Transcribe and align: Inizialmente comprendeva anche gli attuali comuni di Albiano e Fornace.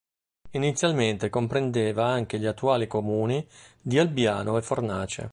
Inizialmente 0.53 1.29
comprendeva 1.29 2.07
anche 2.07 2.39
gli 2.39 2.47
attuali 2.47 2.87
comuni 2.87 3.47
di 3.79 3.99
Albiano 3.99 4.57
e 4.57 4.63
Fornace. 4.63 5.29